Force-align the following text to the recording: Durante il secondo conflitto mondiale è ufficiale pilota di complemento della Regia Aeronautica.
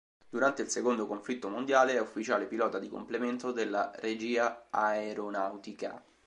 Durante 0.27 0.63
il 0.63 0.69
secondo 0.69 1.05
conflitto 1.05 1.47
mondiale 1.47 1.93
è 1.93 2.01
ufficiale 2.01 2.47
pilota 2.47 2.79
di 2.79 2.89
complemento 2.89 3.51
della 3.51 3.91
Regia 3.97 4.65
Aeronautica. 4.71 6.03